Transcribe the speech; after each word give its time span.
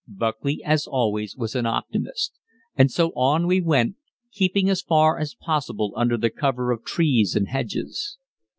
Buckley, 0.07 0.63
as 0.63 0.87
always, 0.87 1.37
was 1.37 1.53
an 1.53 1.67
optimist; 1.67 2.39
so 2.87 3.09
on 3.11 3.45
we 3.45 3.61
went, 3.61 3.97
keeping 4.31 4.67
as 4.67 4.81
far 4.81 5.19
as 5.19 5.35
possible 5.35 5.93
under 5.95 6.17
the 6.17 6.31
cover 6.31 6.71
of 6.71 6.83
trees 6.83 7.35
and 7.35 7.47
hedges. 7.49 8.17